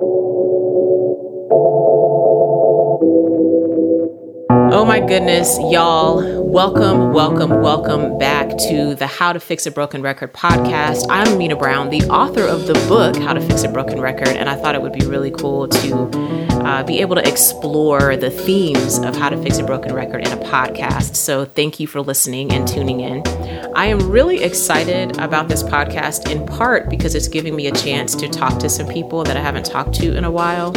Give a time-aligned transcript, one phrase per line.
[0.00, 0.12] Thank
[3.02, 3.47] you.
[5.08, 6.44] Goodness, y'all.
[6.44, 11.06] Welcome, welcome, welcome back to the How to Fix a Broken Record podcast.
[11.08, 14.50] I'm Amena Brown, the author of the book, How to Fix a Broken Record, and
[14.50, 16.10] I thought it would be really cool to
[16.62, 20.30] uh, be able to explore the themes of how to fix a broken record in
[20.30, 21.16] a podcast.
[21.16, 23.22] So thank you for listening and tuning in.
[23.74, 28.14] I am really excited about this podcast in part because it's giving me a chance
[28.16, 30.74] to talk to some people that I haven't talked to in a while.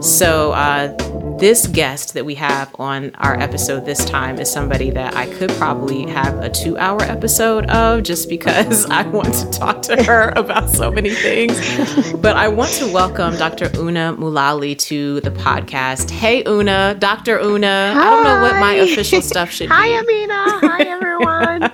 [0.00, 0.96] So, uh,
[1.42, 5.50] this guest that we have on our episode this time is somebody that I could
[5.52, 10.30] probably have a two hour episode of just because I want to talk to her
[10.36, 11.56] about so many things.
[12.14, 13.70] But I want to welcome Dr.
[13.78, 16.10] Una Mulali to the podcast.
[16.10, 17.38] Hey, Una, Dr.
[17.40, 17.92] Una.
[17.94, 18.00] Hi.
[18.00, 19.92] I don't know what my official stuff should Hi, be.
[19.94, 20.68] Hi, Amena.
[20.68, 21.72] Hi, everyone.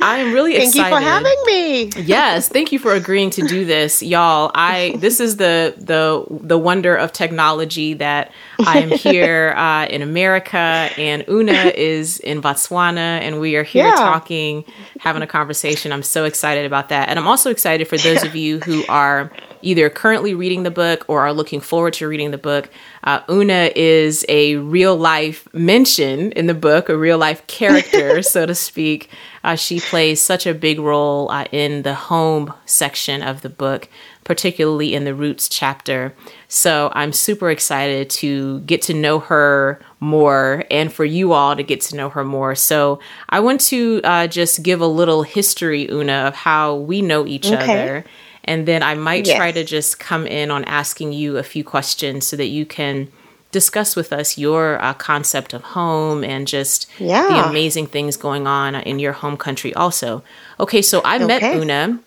[0.00, 0.92] I am really thank excited.
[0.92, 2.04] Thank you for having me.
[2.04, 4.50] yes, thank you for agreeing to do this, y'all.
[4.54, 10.02] I this is the the the wonder of technology that I am here uh, in
[10.02, 13.94] America, and Una is in Botswana, and we are here yeah.
[13.94, 14.64] talking,
[15.00, 15.92] having a conversation.
[15.92, 19.32] I'm so excited about that, and I'm also excited for those of you who are
[19.64, 22.68] either currently reading the book or are looking forward to reading the book.
[23.02, 28.46] Uh, Una is a real life mention in the book, a real life character, so
[28.46, 29.10] to speak.
[29.42, 33.88] Uh, she plays such a big role uh, in the home section of the book,
[34.24, 36.14] particularly in the Roots chapter.
[36.48, 41.62] So I'm super excited to get to know her more and for you all to
[41.62, 42.54] get to know her more.
[42.54, 47.26] So I want to uh, just give a little history, Una, of how we know
[47.26, 47.56] each okay.
[47.56, 48.04] other
[48.44, 49.36] and then I might yes.
[49.36, 53.10] try to just come in on asking you a few questions so that you can
[53.50, 57.28] discuss with us your uh, concept of home and just yeah.
[57.28, 60.22] the amazing things going on in your home country also.
[60.60, 61.26] Okay, so I okay.
[61.26, 62.00] met Una.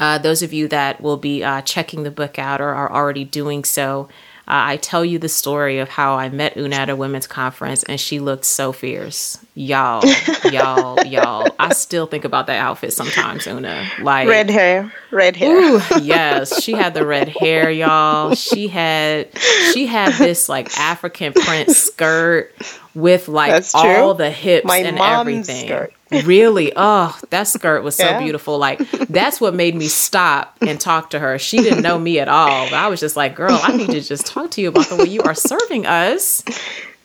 [0.00, 3.22] Uh, those of you that will be uh, checking the book out or are already
[3.24, 4.08] doing so,
[4.48, 7.84] uh, I tell you the story of how I met Una at a women's conference
[7.84, 9.38] and she looked so fierce.
[9.54, 10.02] Y'all,
[10.50, 11.54] y'all, y'all.
[11.60, 13.88] I still think about that outfit sometimes, Una.
[14.00, 15.56] Like red hair, red hair.
[15.56, 18.34] Ooh, yes, she had the red hair, y'all.
[18.34, 19.28] She had
[19.72, 22.52] she had this like African print skirt
[22.94, 25.66] with like all the hips My and mom's everything.
[25.66, 25.92] Skirt.
[26.10, 26.72] Really?
[26.76, 28.18] Oh, that skirt was so Yeah.
[28.18, 28.58] beautiful.
[28.58, 28.78] Like
[29.08, 31.38] that's what made me stop and talk to her.
[31.38, 32.64] She didn't know me at all.
[32.66, 34.96] But I was just like, girl, I need to just talk to you about the
[34.96, 36.44] way you are serving us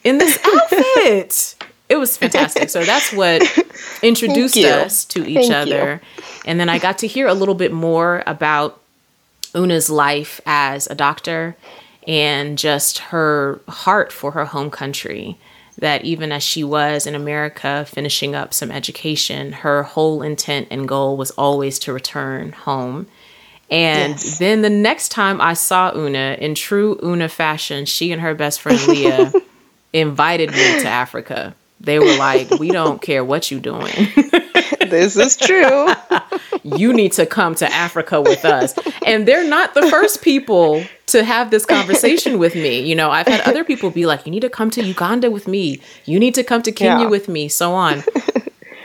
[0.03, 1.55] in this outfit.
[1.87, 2.69] It was fantastic.
[2.71, 3.43] So that's what
[4.01, 6.01] introduced us to each Thank other.
[6.45, 8.81] And then I got to hear a little bit more about
[9.53, 11.55] Una's life as a doctor
[12.07, 15.37] and just her heart for her home country.
[15.79, 20.87] That even as she was in America finishing up some education, her whole intent and
[20.87, 23.07] goal was always to return home.
[23.69, 24.37] And Yes.
[24.37, 28.61] then the next time I saw Una, in true Una fashion, she and her best
[28.61, 29.33] friend Leah
[29.93, 31.55] invited me to Africa.
[31.81, 33.91] They were like, "We don't care what you're doing.
[34.87, 35.87] This is true.
[36.77, 38.73] you need to come to Africa with us."
[39.05, 42.79] And they're not the first people to have this conversation with me.
[42.79, 45.47] You know, I've had other people be like, "You need to come to Uganda with
[45.47, 45.79] me.
[46.05, 47.09] You need to come to Kenya Yeah.
[47.09, 48.03] with me." So on.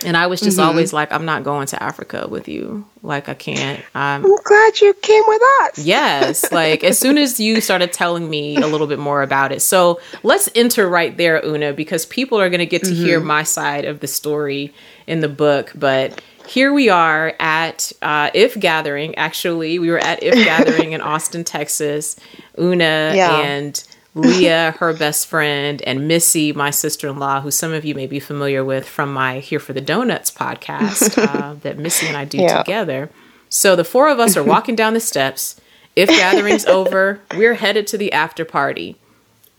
[0.05, 0.69] And I was just mm-hmm.
[0.69, 2.87] always like, "I'm not going to Africa with you.
[3.03, 3.81] Like, I can't.
[3.95, 5.79] I'm I'm glad you came with us.
[5.79, 9.61] Yes, like as soon as you started telling me a little bit more about it.
[9.61, 13.29] So let's enter right there, Una, because people are going to get to hear mm-hmm.
[13.29, 14.73] my side of the story
[15.07, 15.73] in the book.
[15.75, 19.15] But here we are at uh, If Gathering.
[19.17, 22.17] Actually, we were at If Gathering in Austin, Texas.
[22.59, 23.41] Una Yeah.
[23.43, 23.83] and
[24.17, 28.07] Leah, her best friend, and Missy, my sister in law, who some of you may
[28.09, 32.25] be familiar with from my Here for the Donuts podcast uh, that Missy and I
[32.25, 32.59] do Yeah.
[32.59, 33.11] together.
[33.49, 35.61] So the four of us are walking down the steps.
[35.95, 38.97] If gathering's over, we're headed to the after party.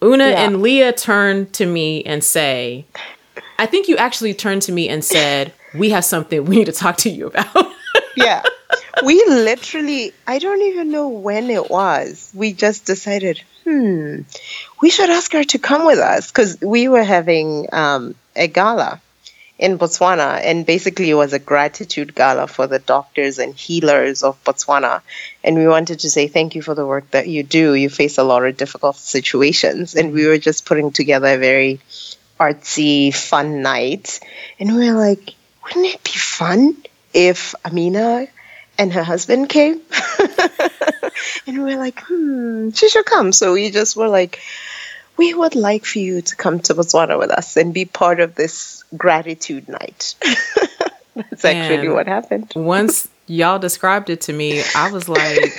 [0.04, 0.44] Una Yeah.
[0.46, 2.86] and Leah turn to me and say,
[3.62, 6.72] I think you actually turned to me and said, We have something we need to
[6.72, 7.68] talk to you about.
[8.18, 8.44] Yeah.
[9.06, 12.30] We literally, I don't even know when it was.
[12.34, 14.22] We just decided, hmm,
[14.82, 19.00] we should ask her to come with us because we were having um, a gala
[19.58, 24.44] in Botswana, and basically it was a gratitude gala for the doctors and healers of
[24.44, 25.02] Botswana.
[25.44, 27.76] And we wanted to say thank you for the work that you do.
[27.76, 31.80] You face a lot of difficult situations, and we were just putting together a very
[32.42, 34.20] artsy, fun night.
[34.60, 36.76] And we were like, wouldn't it be fun
[37.14, 38.28] if Amena
[38.80, 39.80] and her husband came?
[41.48, 43.32] and we were like, hmm, she should come.
[43.32, 44.40] So we just were like,
[45.18, 48.34] we would like for you to come to Botswana with us and be part of
[48.34, 50.16] this gratitude night.
[51.16, 52.54] That's actually And what happened.
[52.56, 55.54] Once y'all described it to me, I was like,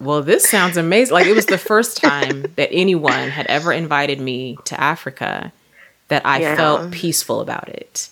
[0.00, 1.14] Well, this sounds amazing.
[1.14, 5.52] Like it was the first time that anyone had ever invited me to Africa
[6.08, 6.56] that I yeah.
[6.56, 8.10] felt peaceful about it.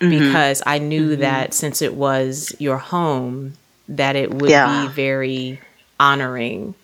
[0.00, 0.10] Mm-hmm.
[0.10, 1.22] Because I knew mm-hmm.
[1.22, 3.54] that since it was your home,
[3.88, 4.82] that it would yeah.
[4.82, 5.60] be very
[5.98, 6.74] honoring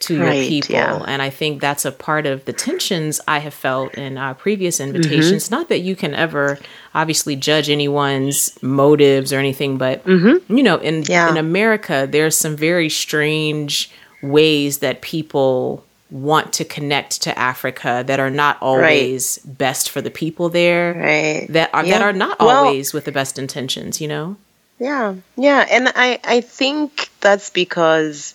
[0.00, 0.74] to right, your people.
[0.74, 1.04] Yeah.
[1.06, 4.80] And I think that's a part of the tensions I have felt in our previous
[4.80, 5.44] invitations.
[5.44, 5.54] Mm-hmm.
[5.54, 6.58] Not that you can ever
[6.94, 10.56] obviously judge anyone's motives or anything, but mm-hmm.
[10.56, 11.28] you know, in yeah.
[11.28, 13.90] in America, there's some very strange
[14.22, 19.58] ways that people want to connect to Africa that are not always right.
[19.58, 20.94] best for the people there.
[20.94, 21.46] Right.
[21.50, 21.98] That are yeah.
[21.98, 24.36] that are not well, always with the best intentions, you know?
[24.78, 25.14] Yeah.
[25.36, 25.66] Yeah.
[25.70, 28.34] And I, I think that's because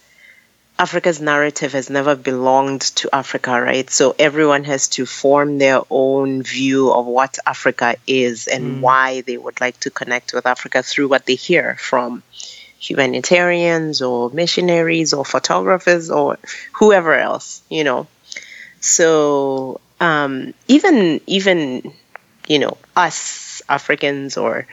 [0.77, 3.89] Africa's narrative has never belonged to Africa, right?
[3.89, 8.81] So everyone has to form their own view of what Africa is and mm.
[8.81, 12.23] why they would like to connect with Africa through what they hear from
[12.89, 16.37] humanitarians or missionaries or photographers or
[16.73, 18.07] whoever else, you know.
[18.79, 21.93] So um, even even
[22.47, 24.67] you know us Africans or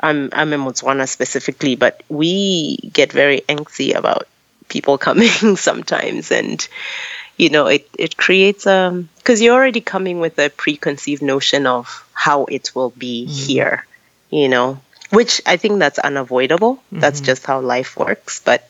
[0.00, 4.28] I'm I'm in Botswana specifically, but we get very angsty about
[4.68, 6.68] people coming sometimes and
[7.36, 12.06] you know it, it creates a because you're already coming with a preconceived notion of
[12.12, 13.46] how it will be mm-hmm.
[13.46, 13.86] here
[14.30, 14.78] you know
[15.10, 17.00] which i think that's unavoidable mm-hmm.
[17.00, 18.68] that's just how life works but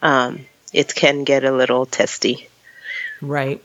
[0.00, 2.48] um, it can get a little testy
[3.20, 3.62] right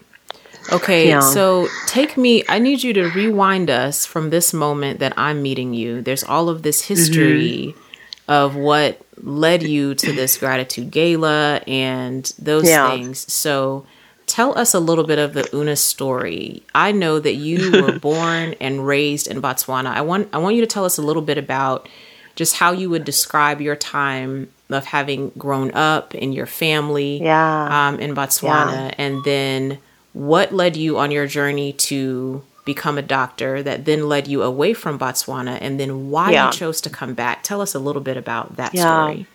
[0.71, 1.19] okay yeah.
[1.19, 5.73] so take me i need you to rewind us from this moment that i'm meeting
[5.73, 8.31] you there's all of this history mm-hmm.
[8.31, 12.89] of what led you to this gratitude gala and those yeah.
[12.89, 13.31] things.
[13.31, 13.85] So
[14.33, 16.63] tell us a little bit of the Una story.
[16.73, 19.87] I know that you were born and raised in Botswana.
[19.87, 21.87] I want I want you to tell us a little bit about
[22.35, 27.89] just how you would describe your time of having grown up in your family yeah.
[27.89, 28.95] um, in Botswana, yeah.
[28.97, 29.77] and then
[30.13, 34.73] what led you on your journey to become a doctor that then led you away
[34.73, 36.47] from Botswana and then why yeah.
[36.47, 37.43] you chose to come back.
[37.43, 39.27] Tell us a little bit about that story.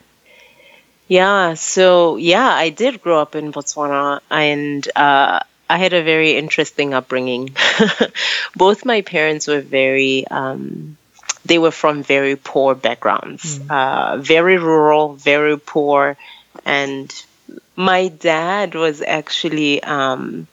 [1.08, 6.37] Yeah, so yeah, I did grow up in Botswana and uh, I had a very
[6.37, 7.56] interesting upbringing.
[8.56, 10.99] Both my parents were very, um,
[11.46, 13.70] they were from very poor backgrounds, mm.
[13.70, 16.19] uh, very rural, very poor.
[16.66, 17.11] And
[17.75, 20.46] my dad was actually, um,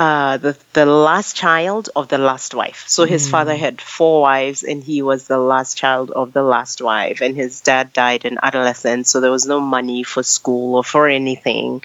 [0.00, 2.84] uh, the the last child of the last wife.
[2.88, 3.32] So his mm.
[3.32, 7.20] father had four wives, and he was the last child of the last wife.
[7.20, 11.06] And his dad died in adolescence, so there was no money for school or for
[11.06, 11.82] anything.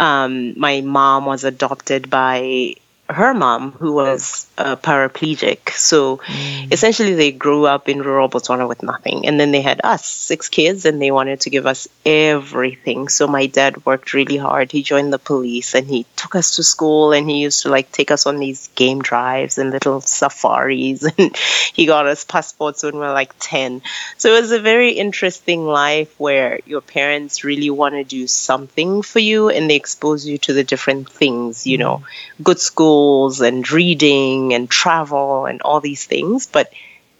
[0.00, 2.74] Um, my mom was adopted by
[3.08, 5.70] her mom, who was a paraplegic.
[5.70, 6.72] So mm.
[6.72, 9.26] essentially, they grew up in rural Botswana with nothing.
[9.26, 13.08] And then they had us, six kids, and they wanted to give us everything.
[13.08, 14.72] So my dad worked really hard.
[14.72, 17.92] He joined the police and he took us to school and he used to like
[17.92, 21.04] take us on these game drives and little safaris.
[21.16, 21.36] And
[21.74, 23.82] he got us passports when we were like 10.
[24.16, 29.02] So it was a very interesting life where your parents really want to do something
[29.02, 31.80] for you and they expose you to the different things, you mm.
[31.80, 32.02] know,
[32.42, 36.72] good school schools and reading and travel and all these things, but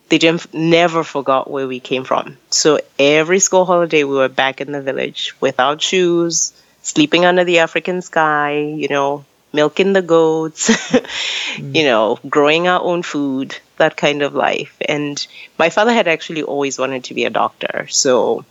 [0.09, 2.37] they didn't, never forgot where we came from.
[2.51, 7.59] So every school holiday, we were back in the village without shoes, sleeping under the
[7.59, 11.75] African sky, you know, milking the goats, mm.
[11.75, 14.77] you know, growing our own food, that kind of life.
[14.81, 15.27] And
[15.59, 17.87] my father had actually always wanted to be a doctor.
[17.89, 18.45] So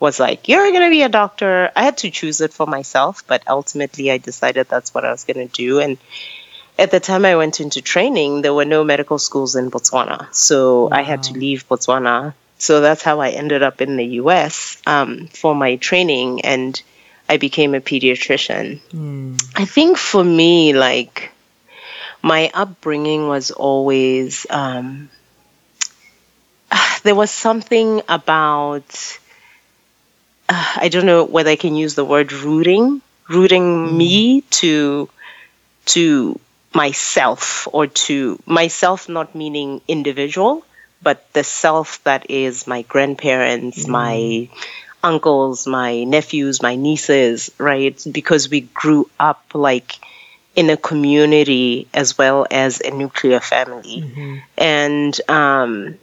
[0.00, 1.70] was like, You're going to be a doctor.
[1.76, 5.24] I had to choose it for myself, but ultimately I decided that's what I was
[5.24, 5.78] going to do.
[5.78, 5.98] And
[6.80, 10.32] at the time I went into training, there were no medical schools in Botswana.
[10.34, 10.96] So wow.
[10.96, 12.32] I had to leave Botswana.
[12.56, 16.80] So that's how I ended up in the US um, for my training and
[17.28, 18.80] I became a pediatrician.
[18.92, 19.42] Mm.
[19.54, 21.30] I think for me, like,
[22.22, 25.10] my upbringing was always, um,
[27.02, 29.18] there was something about,
[30.48, 33.96] uh, I don't know whether I can use the word rooting, rooting mm.
[33.96, 35.10] me to,
[35.86, 36.40] to
[36.72, 40.64] myself or to myself, not meaning individual,
[41.02, 43.88] but the self that is my grandparents, mm.
[43.88, 44.48] my
[45.02, 48.00] uncles, my nephews, my nieces, right?
[48.10, 49.98] Because we grew up like
[50.54, 54.02] in a community as well as a nuclear family.
[54.02, 54.36] Mm-hmm.
[54.58, 55.98] And um,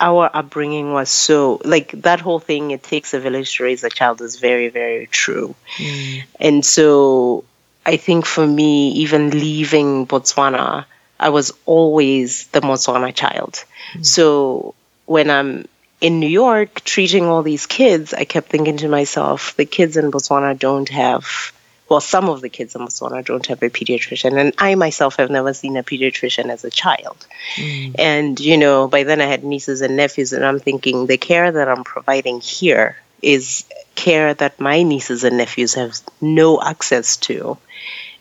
[0.00, 3.88] our upbringing was so like that whole thing it takes a village to raise a
[3.88, 6.22] child is very very true mm.
[6.38, 7.44] and so
[7.86, 10.86] I think for me, even leaving Botswana,
[11.18, 13.64] I was always the Botswana child.
[13.94, 14.06] Mm.
[14.06, 14.74] So
[15.06, 15.66] when I'm
[16.00, 20.10] in New York, treating all these kids, I kept thinking to myself, the kids in
[20.10, 21.52] Botswana don't have,
[21.88, 24.38] well, some of the kids in Botswana don't have a pediatrician.
[24.38, 27.26] And I myself have never seen a pediatrician as a child.
[27.56, 27.94] Mm.
[27.98, 31.52] And, you know, by then I had nieces and nephews, and I'm thinking the care
[31.52, 33.64] that I'm providing here is
[33.94, 37.56] care that my nieces and nephews have no access to.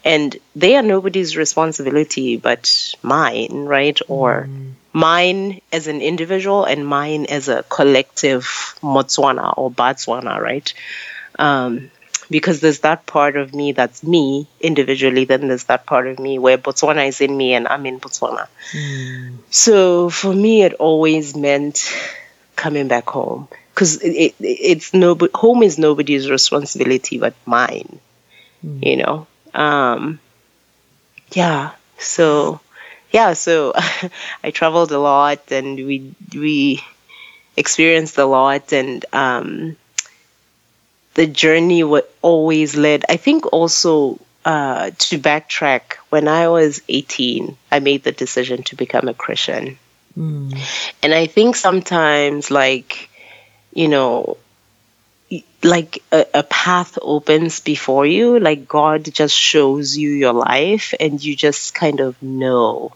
[0.06, 4.00] And they are nobody's responsibility but mine, right?
[4.08, 4.74] Or mm.
[4.92, 8.44] mine as an individual and mine as a collective
[8.82, 10.74] Motswana or Batswana, right?
[11.40, 11.90] Um,
[12.30, 16.40] because there's that part of me that's me individually, then there's that part of me
[16.40, 18.48] where Botswana is in me and I'm in Botswana.
[18.72, 19.38] Mm.
[19.50, 21.94] So for me, it always meant
[22.56, 23.48] coming back home.
[23.74, 28.00] Because it, it, it's no home is nobody's responsibility but mine
[28.64, 28.86] mm.
[28.86, 29.28] you know?
[29.54, 30.20] Um,
[31.32, 32.60] yeah so
[33.12, 33.74] yeah so
[34.44, 36.82] i traveled a lot and we we
[37.56, 39.76] experienced a lot and um,
[41.14, 47.56] the journey what always led i think also uh, to backtrack when i was 18
[47.72, 49.78] i made the decision to become a christian
[50.16, 53.10] and i think sometimes like
[53.74, 54.38] you know,
[55.64, 61.24] like a, a, path opens before you, like God just shows you your life, and
[61.24, 62.94] you just kind of know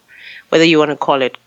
[0.50, 1.38] whether you want to call it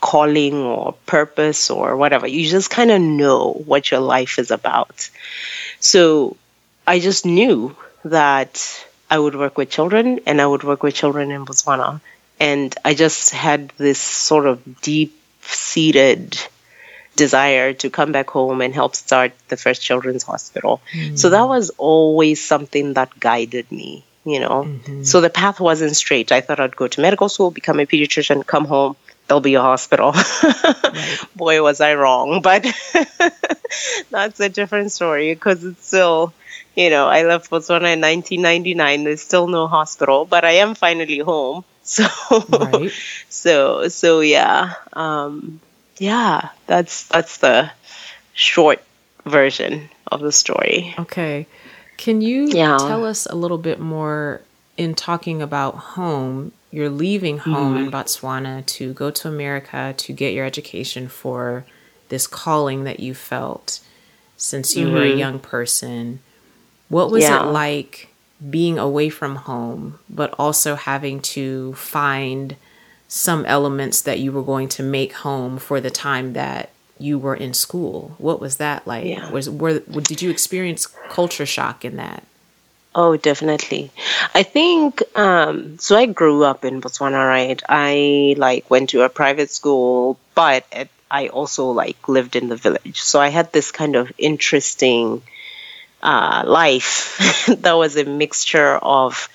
[0.00, 2.26] calling or purpose or whatever.
[2.26, 5.10] You just kind of know what your life is about.
[5.78, 6.36] So
[6.86, 11.30] I just knew that I would work with children and I would work with children
[11.30, 12.00] in Botswana.
[12.42, 16.36] And I just had this sort of deep seated
[17.14, 20.80] desire to come back home and help start the first children's hospital.
[20.92, 21.14] Mm-hmm.
[21.16, 24.64] So that was always something that guided me, you know.
[24.64, 25.04] Mm-hmm.
[25.04, 26.32] So the path wasn't straight.
[26.32, 28.96] I thought I'd go to medical school, become a pediatrician, come home,
[29.28, 30.12] there'll be a hospital.
[30.42, 31.20] right.
[31.36, 32.42] Boy, was I wrong.
[32.42, 32.66] But
[34.10, 36.32] that's a different story because it's still,
[36.74, 39.04] you know, I left Botswana in 1999.
[39.04, 41.64] There's still no hospital, but I am finally home.
[41.84, 42.06] So,
[42.48, 42.92] right.
[43.28, 44.74] so, so yeah.
[44.92, 45.60] Um,
[45.98, 47.72] yeah, that's that's the
[48.34, 48.80] short
[49.26, 50.94] version of the story.
[50.96, 51.48] Okay.
[51.96, 52.78] Can you yeah.
[52.78, 54.42] tell us a little bit more
[54.76, 56.52] in talking about home?
[56.70, 57.84] You're leaving home mm-hmm.
[57.84, 61.64] in Botswana to go to America to get your education for
[62.08, 63.80] this calling that you felt
[64.36, 64.94] since you mm-hmm.
[64.94, 65.18] were a mm-hmm.
[65.18, 66.20] young person.
[66.92, 67.42] What was yeah.
[67.42, 68.08] it like
[68.50, 72.54] being away from home, but also having to find
[73.08, 76.68] some elements that you were going to make home for the time that
[76.98, 78.14] you were in school.
[78.18, 79.06] What was that like?
[79.06, 79.30] Yeah.
[79.30, 82.24] Was were did you experience culture shock in that?
[82.94, 83.90] Oh, definitely.
[84.34, 85.96] I think um, so.
[85.96, 87.62] I grew up in Botswana, right?
[87.70, 92.56] I like went to a private school, but it, I also like lived in the
[92.56, 93.00] village.
[93.00, 95.22] So I had this kind of interesting
[96.02, 99.28] uh, life that was a mixture of,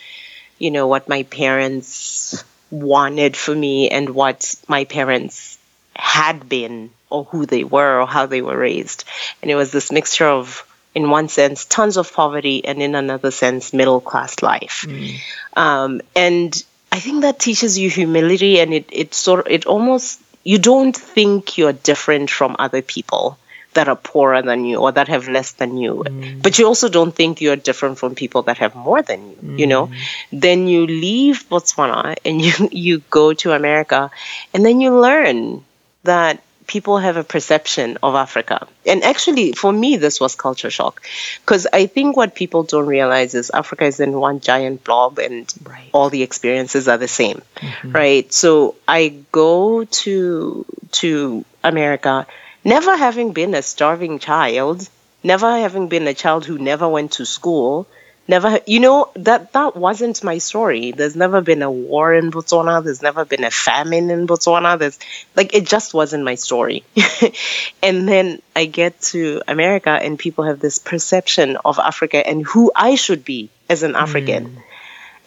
[0.59, 5.57] you know, what my parents wanted for me and what my parents
[5.95, 9.05] had been or who they were or how they were raised.
[9.41, 13.31] And it was this mixture of, in one sense, tons of poverty and in another
[13.31, 14.85] sense, middle class life.
[14.87, 15.19] Mm.
[15.55, 20.21] Um, and I think that teaches you humility and it, it sort of, it almost,
[20.43, 23.37] you don't think you're different from other people
[23.77, 26.03] that are poorer than you or that have less than you.
[26.05, 26.41] Mm.
[26.41, 29.59] But you also don't think you're different from people that have more than you, mm.
[29.59, 29.87] you know?
[29.87, 29.95] Mm.
[30.31, 34.09] Then you leave Botswana and you, you go to America
[34.53, 35.63] and then you learn
[36.03, 38.67] that people have a perception of Africa.
[38.85, 41.03] And actually, for me, this was culture shock.
[41.41, 45.53] Because I think what people don't realize is Africa is in one giant blob and
[45.63, 45.89] right.
[45.93, 47.91] all the experiences are the same, mm-hmm.
[47.91, 48.33] right?
[48.33, 52.27] So I go to, to America
[52.67, 54.89] Never having been a starving child,
[55.23, 57.87] never having been a child who never went to school,
[58.27, 60.91] never you know that that wasn't my story.
[60.91, 62.83] There's never been a war in botswana.
[62.83, 64.77] There's never been a famine in botswana.
[64.77, 64.99] There's
[65.33, 66.83] like it just wasn't my story.
[67.81, 72.69] And then i get to america and people have this perception of africa and who
[72.75, 74.43] i should be as an african.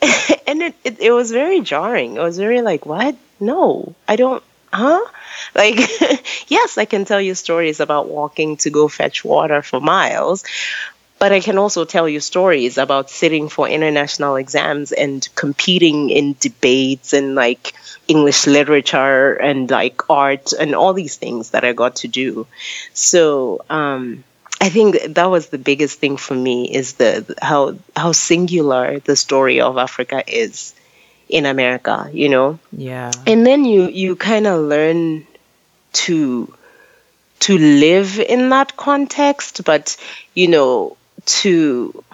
[0.02, 0.40] Mm.
[0.47, 2.16] and it, it it was very jarring.
[2.16, 3.16] It was very like what?
[3.40, 3.94] No.
[4.06, 5.00] I don't huh?
[5.54, 5.78] Like,
[6.48, 10.44] yes, I can tell you stories about walking to go fetch water for miles,
[11.18, 16.34] but I can also tell you stories about sitting for international exams and competing in
[16.40, 17.74] debates and like
[18.08, 22.46] English literature and like art and all these things that I got to do.
[22.94, 24.24] So, um,
[24.62, 29.16] I think that was the biggest thing for me is the how how singular the
[29.16, 30.74] story of Africa is
[31.30, 32.58] in America, you know?
[32.72, 33.10] Yeah.
[33.26, 35.26] And then you, you kind of learn
[35.92, 36.52] to
[37.40, 39.96] to live in that context, but
[40.34, 42.04] you know, to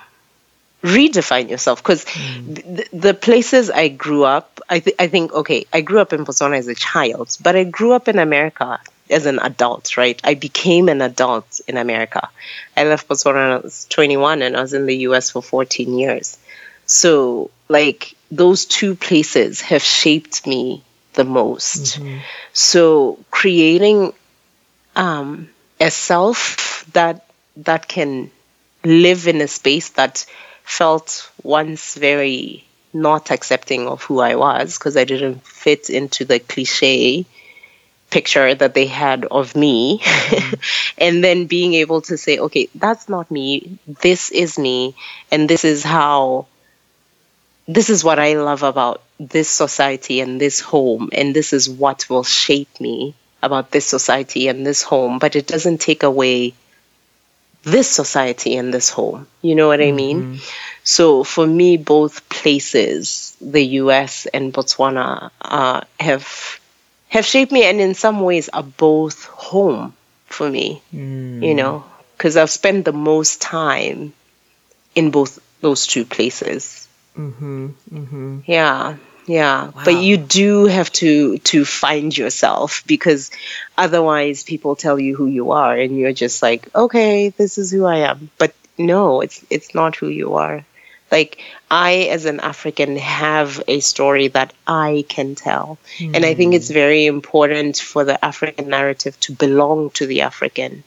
[0.83, 2.77] redefine yourself because mm.
[2.77, 6.25] th- the places I grew up, I, th- I think, okay, I grew up in
[6.25, 8.79] Botswana as a child, but I grew up in America
[9.11, 10.21] as an adult, right?
[10.23, 12.29] I became an adult in America.
[12.77, 15.99] I left Botswana when I was 21 and I was in the US for 14
[15.99, 16.39] years.
[16.87, 20.83] So, like, those two places have shaped me
[21.15, 21.99] the most.
[21.99, 22.19] Mm-hmm.
[22.53, 24.13] So, creating
[24.95, 25.49] um,
[25.81, 27.27] a self that
[27.59, 28.31] that can
[28.85, 30.27] live in a space that
[30.63, 36.39] felt once very not accepting of who I was because I didn't fit into the
[36.39, 37.27] cliche
[38.11, 39.99] picture that they had of me.
[39.99, 40.55] Mm-hmm.
[40.99, 43.79] and then being able to say, okay, that's not me.
[43.87, 44.95] This is me.
[45.31, 46.47] And this is how,
[47.69, 51.11] this is what I love about this society and this home.
[51.13, 55.19] And this is what will shape me about this society and this home.
[55.19, 56.55] But it doesn't take away
[57.63, 59.27] this society and this home.
[59.43, 60.23] You know what I mean?
[60.23, 60.45] Mm-hmm.
[60.85, 66.61] So for me, both places, the US and Botswana, uh, have
[67.09, 69.95] have shaped me, and in some ways are both home
[70.27, 70.81] for me.
[70.95, 71.45] Mm.
[71.45, 71.85] You know,
[72.17, 74.13] because I've spent the most time
[74.95, 76.86] in both those two places.
[77.17, 77.67] Mm-hmm.
[77.93, 78.41] Mm-hmm.
[78.47, 78.97] Yeah
[79.27, 79.83] yeah wow.
[79.85, 83.31] but you do have to to find yourself because
[83.77, 87.85] otherwise people tell you who you are and you're just like okay this is who
[87.85, 90.65] i am but no it's it's not who you are
[91.11, 96.15] like i as an african have a story that i can tell mm.
[96.15, 100.85] and i think it's very important for the african narrative to belong to the african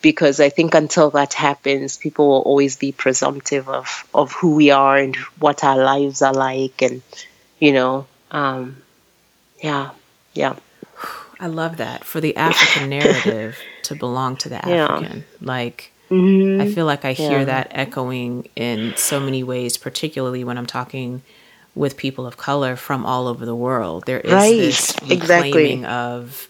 [0.00, 4.70] because I think until that happens, people will always be presumptive of, of who we
[4.70, 7.02] are and what our lives are like and
[7.58, 8.82] you know um,
[9.62, 9.90] yeah
[10.34, 10.56] yeah
[11.40, 15.22] i love that for the african narrative to belong to the african yeah.
[15.40, 16.60] like mm-hmm.
[16.60, 17.44] i feel like i hear yeah.
[17.44, 21.22] that echoing in so many ways particularly when i'm talking
[21.74, 24.50] with people of color from all over the world there is right.
[24.50, 25.84] this reclaiming exactly.
[25.84, 26.48] of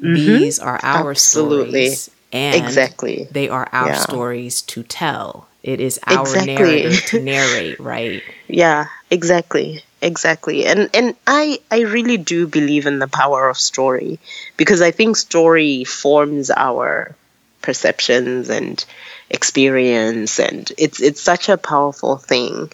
[0.00, 0.14] mm-hmm.
[0.14, 1.86] these are our Absolutely.
[1.86, 3.28] stories and exactly.
[3.30, 3.94] they are our yeah.
[3.94, 5.48] stories to tell.
[5.62, 6.54] It is our exactly.
[6.54, 8.22] narrative to narrate right?
[8.48, 9.82] Yeah exactly.
[10.02, 10.66] Exactly.
[10.66, 14.18] And and i i really do believe in the power of story
[14.56, 17.14] because i think story forms our
[17.60, 18.82] perceptions and
[19.28, 22.72] experience and it's it's such a powerful thing.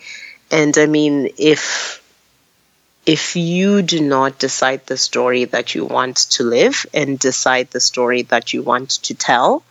[0.51, 2.01] And i mean if
[3.07, 7.81] if you do not decide the story that you want to live and decide the
[7.81, 9.63] story that you want to tell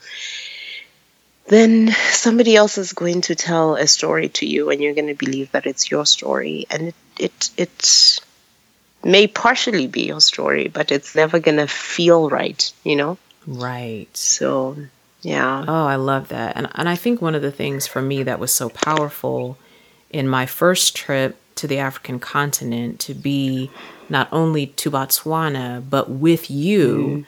[1.48, 5.13] then somebody else is going to tell a story to you and you're going to
[5.13, 6.65] believe that it's your story.
[6.69, 8.19] And it it it
[9.04, 13.17] may partially be your story but it's never going to feel right you know?
[13.45, 14.10] Right.
[14.17, 14.76] So
[15.21, 15.65] yeah.
[15.67, 16.58] Oh i love that.
[16.58, 19.58] And and i think one of the things for me that was so powerful
[20.10, 23.70] in my first trip to the african continent to be
[24.10, 27.26] not only to botswana but with you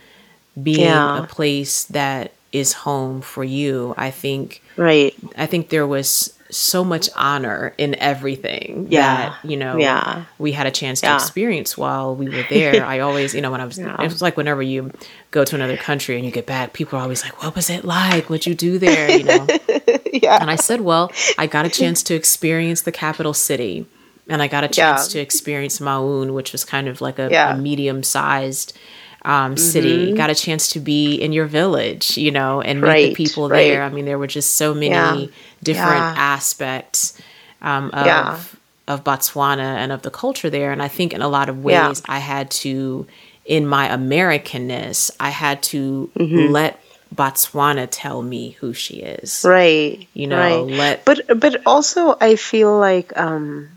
[0.57, 0.63] mm.
[0.63, 1.23] being yeah.
[1.23, 3.93] a place that is home for you.
[3.97, 5.13] I think right.
[5.37, 9.17] I think there was so much honor in everything yeah.
[9.17, 10.23] that you know yeah.
[10.39, 11.15] we had a chance to yeah.
[11.15, 12.85] experience while we were there.
[12.93, 14.01] I always, you know, when I was yeah.
[14.01, 14.91] it was like whenever you
[15.31, 17.83] go to another country and you get back, people are always like, "What was it
[17.83, 18.29] like?
[18.29, 19.47] What'd you do there?" You know.
[20.13, 20.39] yeah.
[20.39, 23.85] And I said, "Well, I got a chance to experience the capital city."
[24.29, 27.57] And I got a chance to experience Maun, which was kind of like a, a
[27.57, 28.77] medium-sized
[29.23, 29.57] um, mm-hmm.
[29.57, 33.15] city, got a chance to be in your village, you know, and meet right, the
[33.15, 33.63] people right.
[33.69, 33.83] there.
[33.83, 35.27] I mean, there were just so many yeah.
[35.63, 36.13] different yeah.
[36.17, 37.19] aspects
[37.61, 38.39] um, of yeah.
[38.87, 40.71] of Botswana and of the culture there.
[40.71, 43.05] And I think in a lot of ways, I had to,
[43.45, 46.51] in my Americanness, I had to mm-hmm.
[46.51, 46.79] let
[47.13, 49.43] Botswana tell me who she is.
[49.45, 50.07] Right.
[50.13, 50.77] You know, right.
[50.77, 53.69] let But but also I feel like um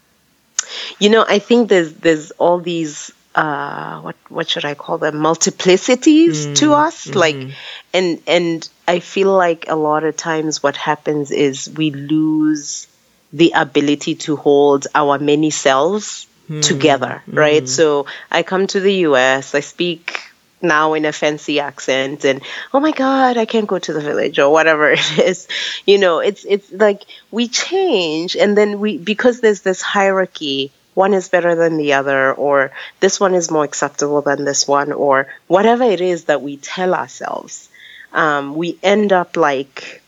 [0.99, 5.15] you know, I think there's there's all these uh, what what should I call them
[5.15, 7.19] multiplicities mm, to us mm-hmm.
[7.19, 7.55] like
[7.95, 12.89] and and I feel like a lot of times what happens is we lose
[13.33, 17.69] the ability to hold our many selves mm, together right mm.
[17.69, 20.30] so I come to the US I speak
[20.62, 22.42] now in a fancy accent and
[22.75, 25.49] oh my god i can't go to the village or whatever it is
[25.87, 31.14] you know it's it's like we change and then we because there's this hierarchy one
[31.14, 35.29] is better than the other, or this one is more acceptable than this one, or
[35.46, 37.68] whatever it is that we tell ourselves,
[38.12, 40.03] um, we end up like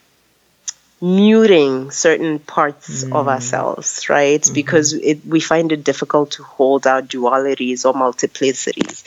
[1.00, 3.12] muting certain parts mm.
[3.12, 4.40] of ourselves, right?
[4.40, 4.54] Mm-hmm.
[4.54, 9.02] Because it, we find it difficult to hold our dualities or multiplicities.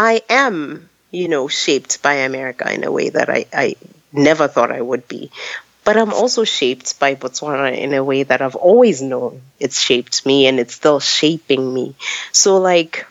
[0.00, 3.74] I am you know, shaped by America in a way that I, I
[4.12, 5.30] never thought I would be.
[5.82, 10.24] But I'm also shaped by Botswana in a way that I've always known it's shaped
[10.26, 11.94] me and it's still shaping me.
[12.32, 13.06] So, like,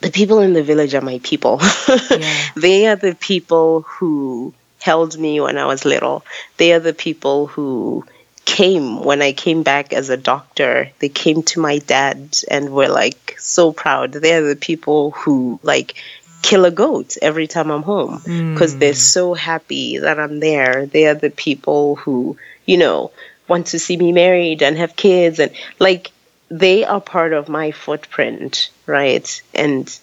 [0.00, 1.60] the people in the village are my people.
[2.10, 2.48] yeah.
[2.56, 6.24] They are the people who held me when I was little.
[6.56, 8.04] They are the people who
[8.44, 10.90] came when I came back as a doctor.
[10.98, 14.12] They came to my dad and were like so proud.
[14.12, 15.94] They're the people who like
[16.42, 18.78] kill a goat every time I'm home because mm.
[18.80, 20.86] they're so happy that I'm there.
[20.86, 23.12] They are the people who, you know,
[23.48, 26.10] want to see me married and have kids and like
[26.50, 29.42] they are part of my footprint, right?
[29.54, 29.98] And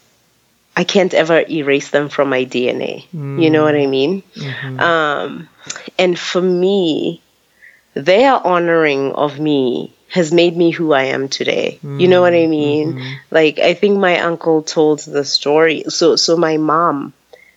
[0.75, 3.05] I can't ever erase them from my DNA.
[3.13, 3.43] Mm.
[3.43, 4.23] You know what I mean?
[4.35, 4.79] Mm-hmm.
[4.79, 5.49] Um,
[5.97, 7.21] and for me,
[8.05, 11.79] their honoring of me has made me who I am today.
[11.83, 12.01] Mm.
[12.01, 12.93] You know what I mean?
[12.93, 13.13] Mm-hmm.
[13.31, 15.83] Like I think my uncle told the story.
[15.89, 17.13] So so my mom,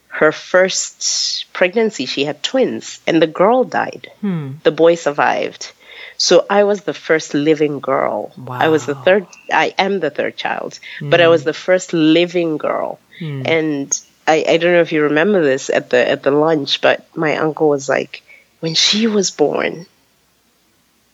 [0.09, 4.09] her first pregnancy, she had twins, and the girl died.
[4.21, 4.53] Hmm.
[4.63, 5.73] The boy survived.
[6.19, 8.33] So I was the first living girl.
[8.37, 8.59] Wow.
[8.61, 9.27] I was the third.
[9.53, 11.11] I am the third child, mm.
[11.11, 13.01] but I was the first living girl.
[13.19, 13.49] Mm.
[13.49, 17.05] And I, I don't know if you remember this at the at the lunch, but
[17.17, 18.23] my uncle was like,
[18.61, 19.87] when she was born,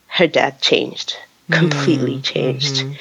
[0.09, 1.17] her dad changed,
[1.51, 2.25] completely mm.
[2.25, 2.93] changed, mm-hmm.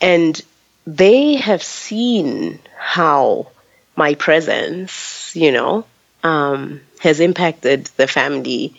[0.00, 0.40] and
[0.86, 3.48] they have seen how
[3.94, 5.84] my presence, you know,
[6.22, 8.74] um, has impacted the family,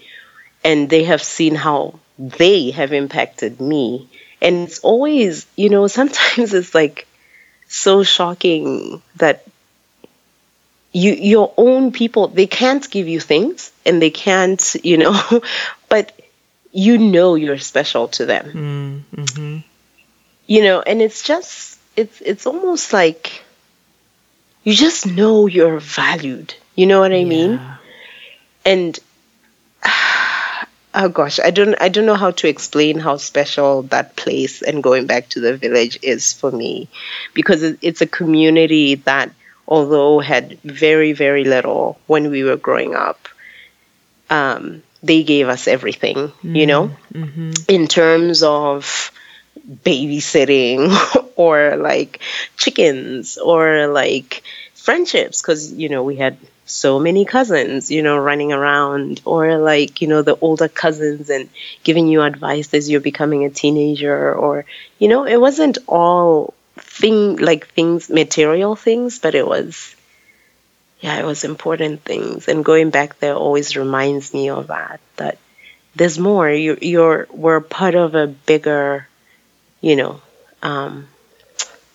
[0.64, 4.10] and they have seen how they have impacted me.
[4.42, 7.08] And it's always, you know, sometimes it's like
[7.68, 9.46] so shocking that
[10.96, 15.42] you your own people they can't give you things and they can't, you know,
[15.90, 16.12] but
[16.74, 19.06] you know you're special to them.
[19.16, 19.58] Mm, mm-hmm.
[20.48, 23.44] You know, and it's just it's it's almost like
[24.64, 26.56] you just know you're valued.
[26.76, 27.26] You know what I yeah.
[27.26, 27.62] mean?
[28.66, 29.00] And
[30.96, 34.82] oh gosh, I don't I don't know how to explain how special that place and
[34.84, 36.90] going back to the village is for me
[37.36, 39.32] because it's a community that
[39.68, 43.30] although had very very little when we were growing up
[44.30, 46.56] um, they gave us everything mm-hmm.
[46.56, 47.52] you know mm-hmm.
[47.68, 49.12] in terms of
[49.86, 50.92] babysitting
[51.36, 52.20] or like
[52.58, 58.52] chickens or like friendships because you know we had so many cousins, you know, running
[58.52, 61.50] around, or like, you know, the older cousins and
[61.84, 64.66] giving you advice as you're becoming a teenager, or,
[64.98, 69.96] you know, it wasn't all thing like things, material things, but it was,
[71.04, 72.48] yeah, it was important things.
[72.48, 75.38] And going back there always reminds me of that, that
[75.94, 76.50] there's more.
[76.50, 79.06] You, you're, we're part of a bigger,
[79.82, 80.22] you know,
[80.62, 81.10] um,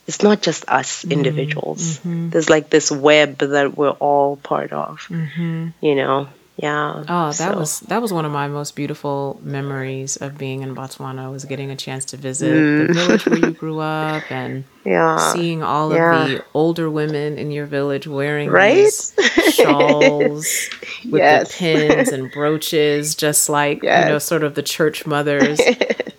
[0.07, 1.13] it's not just us mm-hmm.
[1.13, 2.01] individuals.
[2.01, 2.29] Mm-hmm.
[2.29, 4.99] There's like this web that we're all part of.
[5.09, 5.69] Mm-hmm.
[5.81, 7.05] You know, yeah.
[7.09, 7.57] Oh, that so.
[7.57, 11.31] was that was one of my most beautiful memories of being in Botswana.
[11.31, 12.89] Was getting a chance to visit mm.
[12.89, 15.33] the village where you grew up and yeah.
[15.33, 16.25] seeing all yeah.
[16.25, 18.75] of the older women in your village wearing right?
[18.75, 19.15] these
[19.53, 20.69] shawls
[21.05, 21.53] with yes.
[21.53, 24.05] the pins and brooches, just like yes.
[24.05, 25.61] you know, sort of the church mothers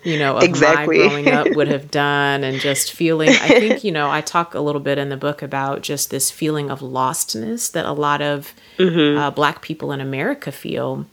[0.02, 0.98] you know, of exactly.
[0.98, 4.54] my growing up would have done and just feeling I think, you know, I talk
[4.54, 8.22] a little bit in the book about just this feeling of lostness that a lot
[8.22, 9.18] of mm-hmm.
[9.18, 11.06] uh, black people in America feel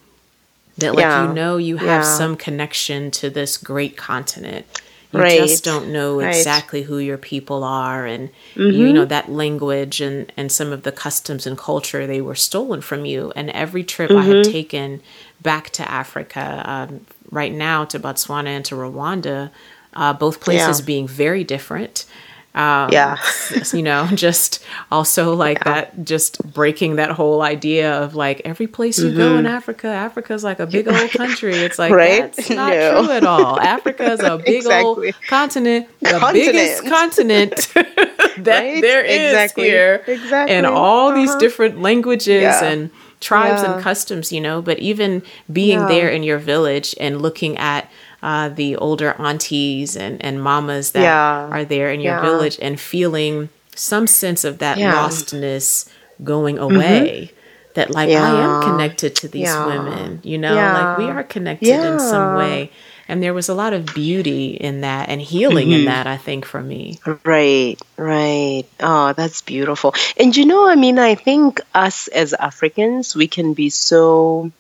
[0.77, 1.27] that like yeah.
[1.27, 2.17] you know you have yeah.
[2.17, 4.65] some connection to this great continent
[5.13, 5.39] you right.
[5.39, 6.87] just don't know exactly right.
[6.87, 8.77] who your people are and mm-hmm.
[8.77, 12.81] you know that language and and some of the customs and culture they were stolen
[12.81, 14.19] from you and every trip mm-hmm.
[14.19, 15.01] i have taken
[15.41, 19.51] back to africa um, right now to Botswana and to Rwanda,
[19.93, 20.85] uh, both places yeah.
[20.85, 22.05] being very different.
[22.57, 23.17] Um, yeah.
[23.71, 25.73] you know, just also like yeah.
[25.73, 29.17] that, just breaking that whole idea of like every place you mm-hmm.
[29.17, 29.45] go in.
[29.45, 31.53] Africa, Africa's like a big old country.
[31.53, 32.33] It's like, right?
[32.33, 33.03] that's not no.
[33.03, 33.59] true at all.
[33.59, 35.07] Africa is a big exactly.
[35.07, 36.33] old continent, the continent.
[36.33, 37.71] biggest continent
[38.43, 38.81] that right?
[38.81, 39.65] there is exactly.
[39.65, 40.03] here.
[40.07, 40.55] Exactly.
[40.55, 41.17] And all uh-huh.
[41.17, 42.63] these different languages yeah.
[42.63, 42.89] and
[43.19, 43.73] tribes yeah.
[43.73, 47.89] and customs, you know, but even being there in your village and looking at
[48.27, 51.47] uh, the older aunties and, and mamas that yeah.
[51.49, 55.89] are there in your village and feeling some sense of that lostness
[56.21, 57.31] going away.
[57.31, 57.33] Mm-hmm.
[57.75, 61.99] That like I am connected to these women, you know, like we are connected in
[61.99, 62.71] some way.
[63.07, 65.79] And there was a lot of beauty in that and healing mm-hmm.
[65.79, 66.99] in that i think for me.
[67.23, 68.65] Right right.
[68.79, 69.93] Oh that's beautiful.
[70.17, 74.51] And you know i mean i think us as africans we can be so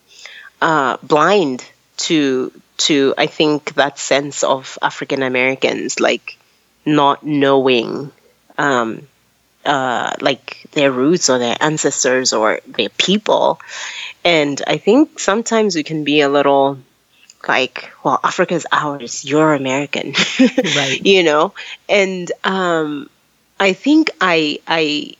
[0.61, 1.65] uh, blind
[1.97, 6.37] to to i think that sense of african americans like
[6.85, 8.11] not knowing
[8.57, 9.07] um,
[9.65, 13.59] uh, like their roots or their ancestors or their people.
[14.23, 16.79] And I think sometimes we can be a little
[17.47, 21.05] like, well, Africa's ours, you're American, right?
[21.05, 21.53] you know,
[21.87, 23.09] and um,
[23.59, 25.13] I think I I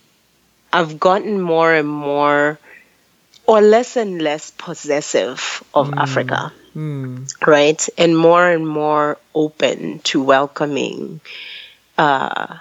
[0.72, 2.58] I've gotten more and more
[3.46, 5.98] or less and less possessive of mm.
[5.98, 7.46] Africa, mm.
[7.46, 7.88] right?
[7.98, 11.20] And more and more open to welcoming
[11.96, 12.56] uh,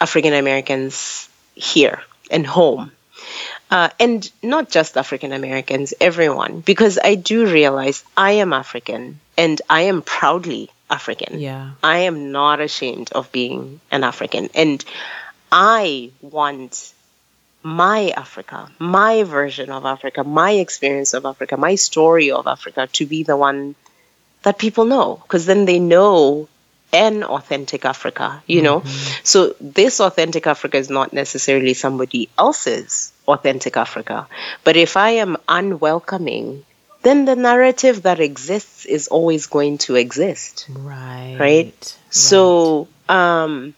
[0.00, 2.90] African Americans here and home.
[3.70, 9.62] Uh, and not just African Americans, everyone, because I do realize I am African and
[9.70, 11.40] I am proudly African.
[11.40, 11.70] Yeah.
[11.82, 14.50] I am not ashamed of being an African.
[14.54, 14.84] And
[15.50, 16.92] I want
[17.62, 23.06] my Africa, my version of Africa, my experience of Africa, my story of Africa to
[23.06, 23.74] be the one
[24.42, 25.20] that people know.
[25.22, 26.48] Because then they know
[26.92, 28.80] an authentic Africa, you know?
[28.80, 29.20] Mm-hmm.
[29.24, 34.26] So this authentic Africa is not necessarily somebody else's authentic Africa.
[34.64, 36.64] But if I am unwelcoming,
[37.02, 40.66] then the narrative that exists is always going to exist.
[40.68, 41.36] Right.
[41.38, 41.38] Right.
[41.38, 41.98] right.
[42.10, 43.74] So um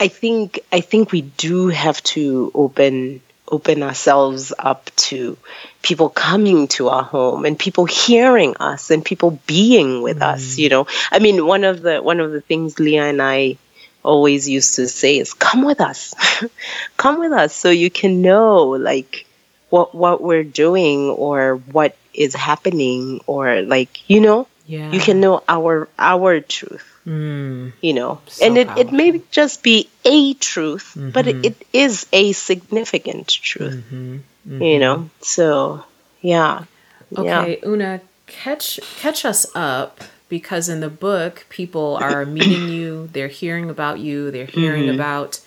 [0.00, 5.38] I think I think we do have to open open ourselves up to
[5.80, 10.22] people coming to our home and people hearing us and people being with mm.
[10.34, 10.86] us you know?
[11.10, 13.56] I mean one of the one of the things leah and i
[14.02, 16.14] always used to say is come with us.
[16.96, 19.26] Come with us so you can know like
[19.70, 24.92] what what we're doing or what is happening or like you know yeah.
[24.92, 27.72] you can know our our truth Mm.
[27.80, 31.10] You know, so and it, it may just be a truth, mm-hmm.
[31.10, 33.82] but it, it is a significant truth.
[33.86, 34.16] Mm-hmm.
[34.16, 34.62] Mm-hmm.
[34.62, 35.84] You know, so
[36.20, 36.64] yeah.
[37.16, 37.68] Okay, yeah.
[37.68, 43.70] Una, catch catch us up because in the book, people are meeting you, they're hearing
[43.70, 44.96] about you, they're hearing mm-hmm.
[44.96, 45.40] about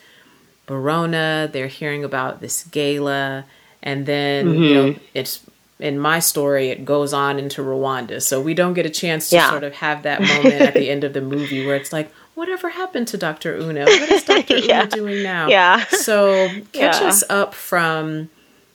[0.65, 3.45] Barona, they're hearing about this gala,
[3.83, 5.03] and then you know mm-hmm.
[5.13, 5.45] it's
[5.81, 8.21] in my story, it goes on into Rwanda.
[8.21, 9.49] So we don't get a chance to yeah.
[9.49, 12.69] sort of have that moment at the end of the movie where it's like, whatever
[12.69, 13.57] happened to Dr.
[13.57, 13.85] Una?
[13.85, 14.57] What is Dr.
[14.57, 14.81] yeah.
[14.83, 15.47] Una doing now?
[15.47, 15.83] Yeah.
[15.85, 17.07] So catch yeah.
[17.07, 18.29] us up from,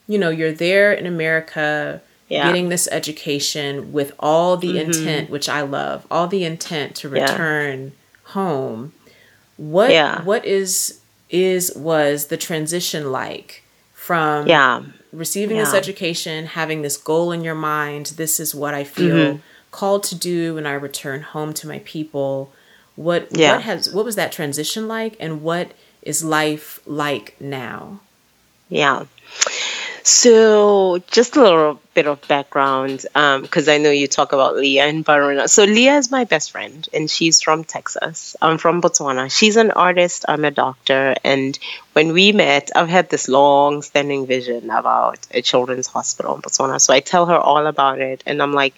[0.07, 4.91] you know, you're there in America getting this education with all the mm-hmm.
[4.91, 7.93] intent, which I love, all the intent to return
[8.25, 8.93] home.
[9.57, 13.63] What what is is was the transition like
[14.07, 15.65] from yeah receiving yeah.
[15.65, 19.41] this education, having this goal in your mind, this is what I feel mm-hmm.
[19.71, 22.53] called to do when I return home to my people.
[22.95, 23.55] What yeah.
[23.55, 28.01] what has what was that transition like and what is life like now?
[28.69, 29.05] Yeah.
[30.03, 32.99] So, just a little bit of background,
[33.43, 35.49] because um, I know you talk about Leah and Barona.
[35.49, 38.37] So, Leah is my best friend, and she's from Texas.
[38.41, 39.31] I'm from Botswana.
[39.37, 40.27] She's an artist.
[40.29, 41.59] I'm a doctor, and
[41.97, 46.79] when we met, I've had this long standing vision about a children's hospital in Botswana.
[46.79, 48.23] So I tell her all about it.
[48.27, 48.75] And I'm like,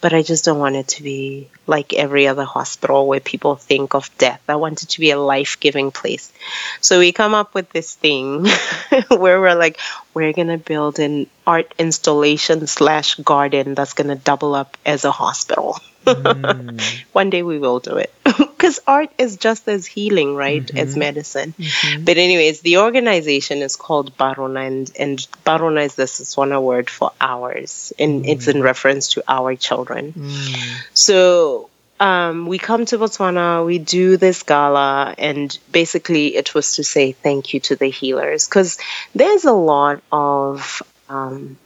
[0.00, 3.94] but I just don't want it to be like every other hospital where people think
[3.94, 4.40] of death.
[4.48, 6.32] I want it to be a life giving place.
[6.80, 8.46] So we come up with this thing
[9.08, 9.78] where we're like,
[10.14, 15.10] we're to build an art installation slash garden that's going to double up as a
[15.10, 15.78] hospital.
[16.04, 17.04] Mm.
[17.12, 20.78] One day we will do it because art is just as healing, right, mm-hmm.
[20.78, 21.54] as medicine.
[21.58, 22.04] Mm-hmm.
[22.04, 27.12] But anyways, the organization is called Barona, and, and Barona is the Setswana word for
[27.20, 28.28] ours, and mm.
[28.28, 30.12] it's in reference to our children.
[30.12, 30.80] Mm.
[30.94, 31.70] So
[32.02, 37.12] um, we come to Botswana, we do this gala, and basically it was to say
[37.12, 38.78] thank you to the healers because
[39.14, 41.58] there's a lot of um,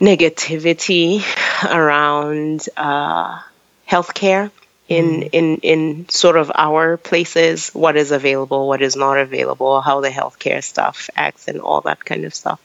[0.00, 1.22] negativity
[1.70, 3.40] around uh,
[3.88, 4.50] healthcare
[4.88, 5.28] in mm.
[5.32, 10.10] in in sort of our places what is available what is not available how the
[10.10, 12.60] healthcare stuff acts and all that kind of stuff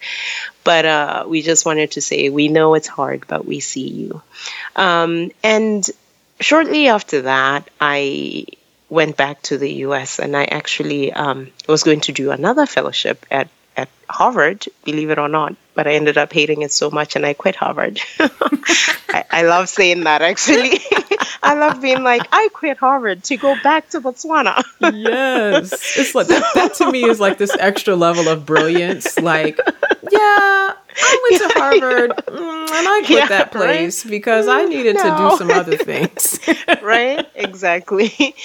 [0.65, 4.21] but uh, we just wanted to say we know it's hard but we see you
[4.75, 5.89] um, and
[6.41, 8.45] shortly after that i
[8.89, 13.25] went back to the us and i actually um, was going to do another fellowship
[13.31, 13.47] at
[13.79, 17.25] at Harvard, believe it or not, but I ended up hating it so much and
[17.25, 17.99] I quit Harvard.
[18.19, 20.79] I, I, love saying that actually.
[21.43, 24.61] I love being like, I quit Harvard to go back to Botswana.
[24.93, 25.97] yes.
[25.97, 29.17] It's like that, that to me is like this extra level of brilliance.
[29.19, 29.57] Like,
[30.11, 34.11] yeah, I went to Harvard mm, and I quit yeah, that place right?
[34.11, 35.03] because I needed no.
[35.03, 36.39] to do some other things.
[36.81, 37.27] right?
[37.35, 38.35] Exactly.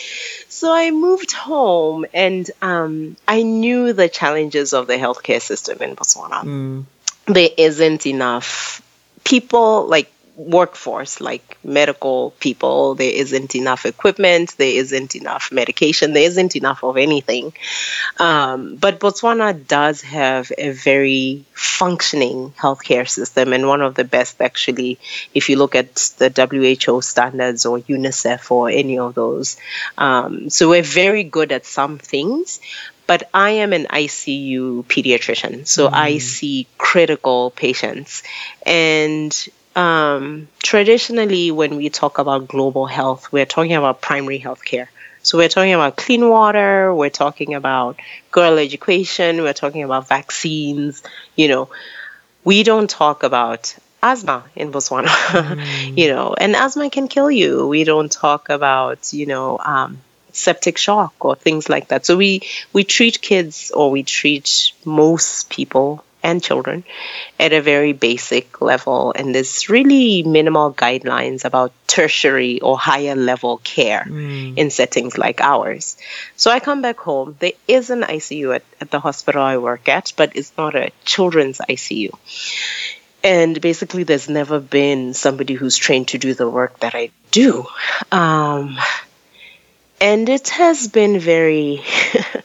[0.48, 5.96] So I moved home and um, I knew the challenges of the healthcare system in
[5.96, 6.42] Botswana.
[6.42, 6.84] Mm.
[7.26, 8.82] There isn't enough
[9.24, 16.24] people like workforce like medical people there isn't enough equipment there isn't enough medication there
[16.24, 17.52] isn't enough of anything
[18.18, 24.40] um, but botswana does have a very functioning healthcare system and one of the best
[24.40, 24.98] actually
[25.34, 29.56] if you look at the who standards or unicef or any of those
[29.98, 32.60] um, so we're very good at some things
[33.06, 35.92] but I am an ICU pediatrician, so mm.
[35.92, 38.22] I see critical patients.
[38.64, 44.90] And um, traditionally, when we talk about global health, we're talking about primary health care.
[45.22, 47.98] So we're talking about clean water, we're talking about
[48.30, 51.02] girl education, we're talking about vaccines.
[51.34, 51.68] You know,
[52.44, 55.96] we don't talk about asthma in Botswana, mm.
[55.98, 57.66] you know, and asthma can kill you.
[57.66, 62.04] We don't talk about, you know, um, septic shock or things like that.
[62.04, 66.82] So we we treat kids or we treat most people and children
[67.38, 69.12] at a very basic level.
[69.14, 74.56] And there's really minimal guidelines about tertiary or higher level care mm.
[74.56, 75.96] in settings like ours.
[76.34, 77.36] So I come back home.
[77.38, 80.90] There is an ICU at, at the hospital I work at, but it's not a
[81.04, 82.10] children's ICU.
[83.22, 87.64] And basically, there's never been somebody who's trained to do the work that I do.
[88.12, 88.78] Um,
[90.00, 91.82] and it has been very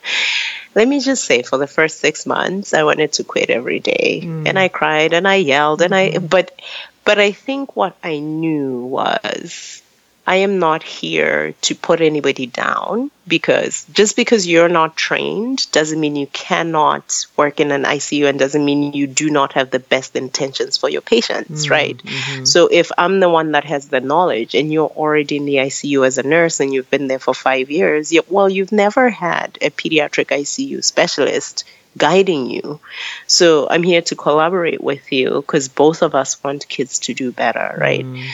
[0.80, 4.22] let me just say for the first six months i wanted to quit every day
[4.24, 4.48] mm.
[4.48, 6.26] and i cried and i yelled and i mm-hmm.
[6.26, 6.58] but
[7.04, 9.82] but i think what i knew was
[10.30, 16.00] I am not here to put anybody down because just because you're not trained doesn't
[16.00, 19.80] mean you cannot work in an ICU and doesn't mean you do not have the
[19.80, 21.98] best intentions for your patients, mm-hmm, right?
[21.98, 22.46] Mm-hmm.
[22.46, 26.06] So if I'm the one that has the knowledge and you're already in the ICU
[26.06, 29.58] as a nurse and you've been there for five years, you, well, you've never had
[29.64, 31.64] a pediatric ICU specialist
[32.00, 32.80] guiding you.
[33.28, 37.32] So I'm here to collaborate with you because both of us want kids to do
[37.32, 38.06] better, right?
[38.06, 38.26] Mm.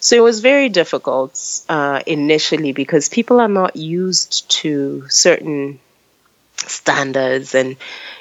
[0.00, 5.80] So it was very difficult uh, initially because people are not used to certain
[6.56, 7.76] standards and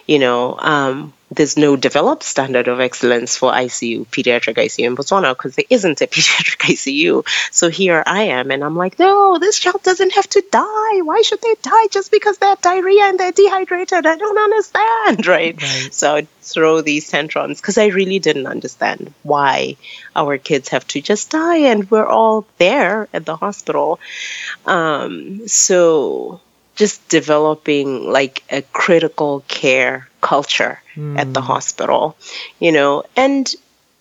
[0.05, 5.31] you know um, there's no developed standard of excellence for ICU, pediatric ICU in Botswana,
[5.31, 7.27] because there isn't a pediatric ICU.
[7.51, 11.01] So here I am, and I'm like, no, this child doesn't have to die.
[11.01, 14.05] Why should they die just because they have diarrhea and they're dehydrated?
[14.05, 15.61] I don't understand, right?
[15.61, 15.93] right.
[15.93, 19.75] So I'd throw these tantrums because I really didn't understand why
[20.15, 23.99] our kids have to just die, and we're all there at the hospital.
[24.65, 26.39] Um, so
[26.77, 31.17] just developing like a critical care culture mm.
[31.17, 31.47] at the hmm.
[31.47, 32.15] hospital,
[32.59, 33.53] you know, and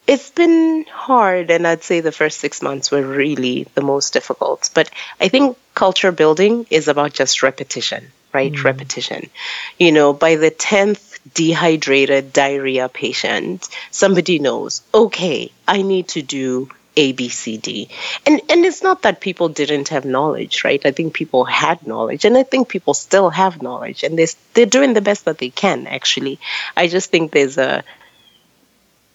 [0.07, 1.51] it's been hard.
[1.51, 4.71] And I'd say the first six months were really the most difficult.
[4.75, 8.53] But I think culture building is about just repetition, right?
[8.53, 8.65] Mm.
[8.65, 9.31] Repetition.
[9.79, 16.69] You know, by the 10th dehydrated diarrhea patient, somebody knows, okay, I need to do
[16.97, 17.89] a, B, C, D.
[18.25, 20.85] And and it's not that people didn't have knowledge, right?
[20.85, 24.67] I think people had knowledge, and I think people still have knowledge, and they're they're
[24.67, 25.87] doing the best that they can.
[25.87, 26.39] Actually,
[26.77, 27.85] I just think there's a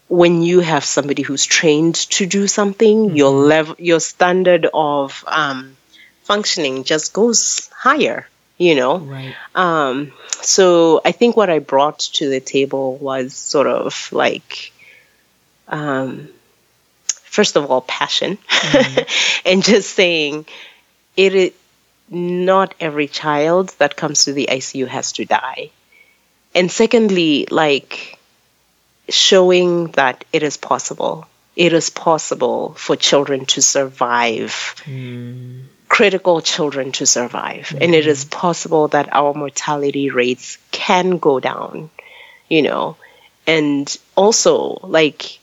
[0.08, 3.16] when you have somebody who's trained to do something, mm-hmm.
[3.16, 5.76] your level, your standard of um,
[6.22, 8.28] functioning just goes higher.
[8.58, 9.34] You know, right.
[9.56, 14.72] Um, so I think what I brought to the table was sort of like.
[15.66, 16.28] Um,
[17.32, 19.46] first of all, passion, mm-hmm.
[19.48, 20.44] and just saying
[21.16, 21.52] it is
[22.10, 25.70] not every child that comes to the ICU has to die.
[26.54, 28.18] And secondly, like
[29.08, 31.26] showing that it is possible.
[31.56, 34.74] It is possible for children to survive.
[34.84, 35.64] Mm.
[35.88, 37.68] Critical children to survive.
[37.68, 37.82] Mm-hmm.
[37.82, 41.88] And it is possible that our mortality rates can go down,
[42.48, 42.96] you know.
[43.46, 45.40] And also, like,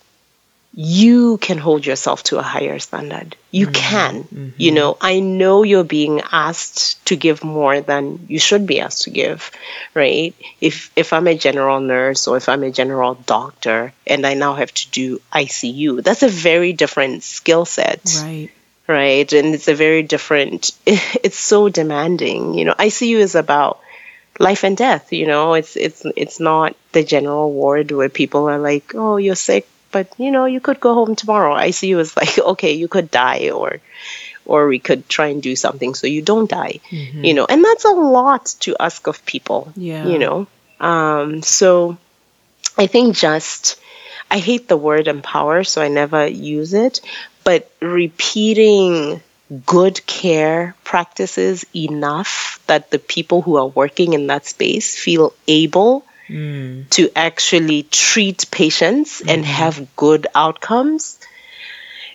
[0.74, 3.36] you can hold yourself to a higher standard.
[3.50, 3.74] You mm-hmm.
[3.74, 4.24] can.
[4.24, 4.50] Mm-hmm.
[4.58, 9.04] You know, I know you're being asked to give more than you should be asked
[9.04, 9.52] to give,
[9.96, 10.36] right?
[10.62, 14.54] If if I'm a general nurse or if I'm a general doctor and I now
[14.54, 18.02] have to do ICU, that's a very different skill set.
[18.22, 18.52] Right.
[18.88, 19.32] Right?
[19.34, 22.54] And it's a very different it's so demanding.
[22.54, 23.80] You know, ICU is about
[24.38, 25.56] life and death, you know.
[25.56, 30.14] It's it's it's not the general ward where people are like, "Oh, you're sick, but
[30.18, 31.56] you know, you could go home tomorrow.
[31.56, 33.80] ICU is like, okay, you could die or
[34.46, 36.80] or we could try and do something so you don't die.
[36.90, 37.24] Mm-hmm.
[37.24, 39.72] You know, and that's a lot to ask of people.
[39.76, 40.06] Yeah.
[40.06, 40.48] You know.
[40.80, 41.98] Um, so
[42.78, 43.80] I think just
[44.32, 47.02] I hate the word empower, so I never use it,
[47.44, 49.22] but repeating
[49.66, 56.06] good care practices enough that the people who are working in that space feel able
[56.30, 56.90] mm.
[56.92, 59.34] to actually treat patients mm.
[59.34, 61.20] and have good outcomes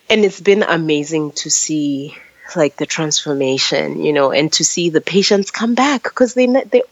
[0.08, 2.16] and it's been amazing to see
[2.56, 6.82] like the transformation, you know, and to see the patients come back because they they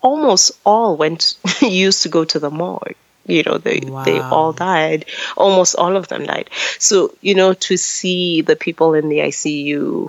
[0.00, 2.94] almost all went used to go to the morgue.
[3.26, 4.04] You know, they wow.
[4.04, 5.06] they all died.
[5.36, 6.50] Almost all of them died.
[6.78, 10.08] So you know, to see the people in the ICU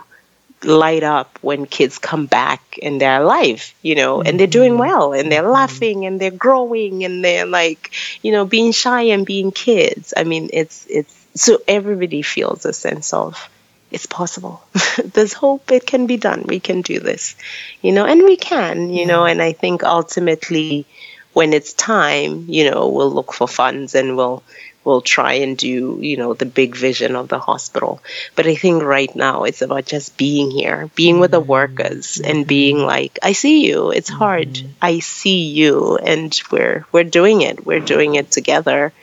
[0.64, 4.80] light up when kids come back and they're alive, you know, and they're doing mm-hmm.
[4.80, 5.52] well and they're mm-hmm.
[5.52, 7.92] laughing and they're growing and they're like,
[8.24, 10.14] you know, being shy and being kids.
[10.16, 13.50] I mean, it's it's so everybody feels a sense of
[13.92, 14.62] it's possible.
[15.04, 15.72] There's hope.
[15.72, 16.44] It can be done.
[16.46, 17.36] We can do this,
[17.82, 19.08] you know, and we can, you yeah.
[19.08, 20.86] know, and I think ultimately
[21.34, 24.42] when it's time, you know, we'll look for funds and we'll
[24.88, 28.02] will try and do, you know, the big vision of the hospital.
[28.38, 31.52] But I think right now it's about just being here, being with the mm-hmm.
[31.52, 32.32] workers mm-hmm.
[32.32, 33.92] and being like, I see you.
[33.92, 34.18] It's mm-hmm.
[34.18, 34.64] hard.
[34.82, 37.66] I see you and we're we're doing it.
[37.66, 38.94] We're doing it together,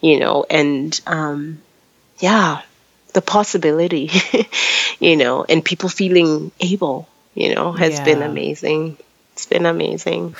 [0.00, 1.60] you know, and um
[2.20, 2.62] yeah,
[3.12, 4.10] the possibility,
[4.98, 8.04] you know, and people feeling able, you know, has yeah.
[8.04, 8.96] been amazing.
[9.34, 10.34] It's been amazing.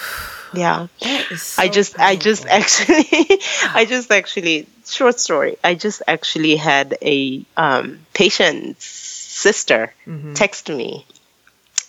[0.54, 0.86] Yeah.
[1.36, 2.12] So I just powerful.
[2.12, 3.06] I just actually
[3.74, 5.56] I just actually short story.
[5.62, 10.34] I just actually had a um, patient's sister mm-hmm.
[10.34, 11.06] text me.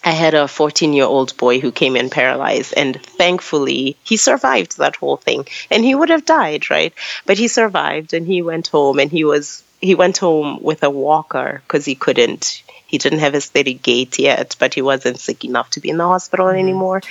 [0.04, 4.78] I had a 14 year old boy who came in paralyzed, and thankfully he survived
[4.78, 5.46] that whole thing.
[5.70, 6.94] And he would have died, right?
[7.26, 10.90] But he survived, and he went home, and he was he went home with a
[10.90, 15.46] walker because he couldn't he didn't have a steady gait yet, but he wasn't sick
[15.46, 16.58] enough to be in the hospital mm-hmm.
[16.58, 17.02] anymore.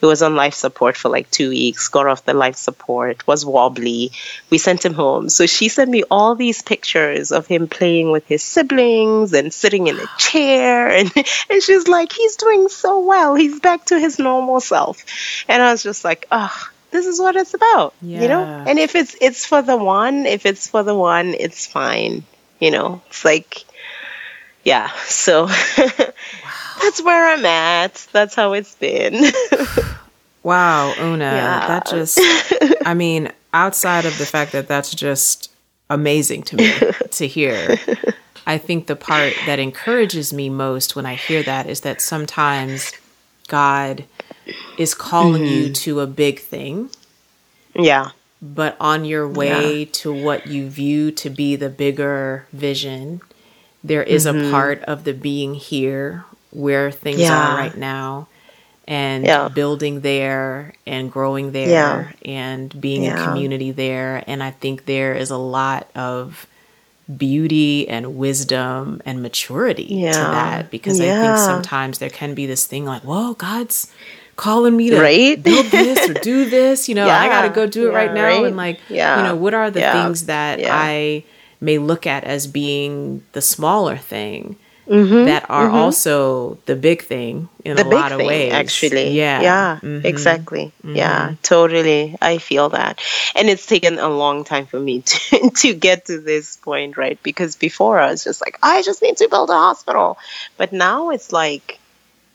[0.00, 3.46] He was on life support for like two weeks, got off the life support, was
[3.46, 4.10] wobbly.
[4.50, 5.28] We sent him home.
[5.28, 9.86] So she sent me all these pictures of him playing with his siblings and sitting
[9.86, 10.88] in a chair.
[10.88, 11.12] And,
[11.48, 13.36] and she's like, he's doing so well.
[13.36, 15.04] He's back to his normal self.
[15.46, 18.22] And I was just like, oh, this is what it's about yeah.
[18.22, 21.66] you know and if it's it's for the one if it's for the one it's
[21.66, 22.24] fine
[22.60, 23.64] you know it's like
[24.68, 25.54] yeah, so wow.
[26.82, 28.06] that's where I'm at.
[28.12, 29.32] That's how it's been.
[30.42, 31.66] wow, Una, yeah.
[31.66, 32.20] that just,
[32.84, 35.50] I mean, outside of the fact that that's just
[35.88, 36.72] amazing to me
[37.10, 37.78] to hear.
[38.46, 42.92] I think the part that encourages me most when I hear that is that sometimes
[43.48, 44.04] God
[44.76, 45.66] is calling mm-hmm.
[45.68, 46.90] you to a big thing.
[47.74, 48.10] Yeah.
[48.40, 49.90] But on your way yeah.
[49.92, 53.20] to what you view to be the bigger vision,
[53.88, 54.46] there is mm-hmm.
[54.46, 57.52] a part of the being here where things yeah.
[57.52, 58.28] are right now
[58.86, 59.48] and yeah.
[59.48, 62.12] building there and growing there yeah.
[62.24, 66.46] and being a community there and i think there is a lot of
[67.16, 72.66] beauty and wisdom and maturity to that because i think sometimes there can be this
[72.66, 73.92] thing like whoa god's
[74.36, 75.42] calling me to right?
[75.42, 78.44] build this or do this you know i gotta go do it right now right?
[78.44, 81.22] and like you know what are the things that i
[81.60, 84.56] may look at as being the smaller thing
[84.88, 85.76] mm-hmm, that are mm-hmm.
[85.76, 88.52] also the big thing in the a lot of thing, ways.
[88.52, 90.06] Actually, yeah, yeah, mm-hmm.
[90.06, 91.34] exactly, yeah, mm-hmm.
[91.42, 92.16] totally.
[92.20, 93.00] I feel that,
[93.34, 97.18] and it's taken a long time for me to to get to this point, right?
[97.22, 100.18] Because before I was just like, I just need to build a hospital,
[100.56, 101.78] but now it's like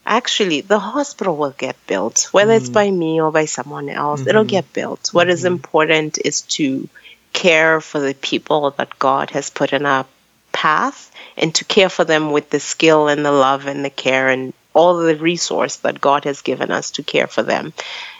[0.05, 2.57] actually the hospital will get built whether mm.
[2.57, 4.27] it's by me or by someone else mm-hmm.
[4.27, 5.53] it'll get built What is mm-hmm.
[5.53, 6.89] important is to
[7.33, 10.05] care for the people that God has put in our
[10.51, 14.29] path and to care for them with the skill and the love and the care
[14.29, 17.73] and all the resource that God has given us to care for them,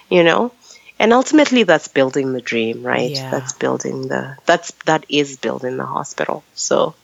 [0.09, 0.51] you know?
[0.99, 3.11] And ultimately that's building the dream, right?
[3.11, 3.32] Yeah.
[3.32, 6.43] That's building the that's that is building the hospital.
[6.53, 6.95] So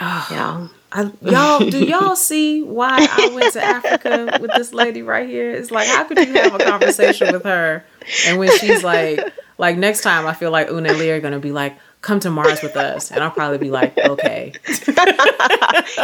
[0.00, 0.68] oh, yeah.
[0.92, 5.50] I, y'all, do y'all see why I went to Africa with this lady right here?
[5.50, 7.84] It's like, how could you have a conversation with her?
[8.26, 9.18] And when she's like,
[9.58, 12.30] like next time, I feel like Una and Leah are gonna be like, "Come to
[12.30, 14.52] Mars with us," and I'll probably be like, "Okay."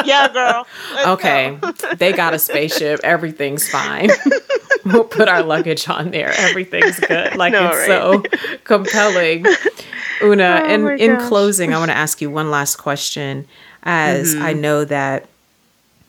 [0.05, 0.66] yeah, girl.
[1.07, 1.72] okay, go.
[1.96, 3.01] they got a spaceship.
[3.03, 4.11] Everything's fine.
[4.84, 6.32] we'll put our luggage on there.
[6.36, 7.36] Everything's good.
[7.36, 7.86] Like no, it's right?
[7.88, 9.46] so compelling.
[10.22, 13.46] Una, oh and in closing, I want to ask you one last question.
[13.82, 14.44] As mm-hmm.
[14.44, 15.26] I know that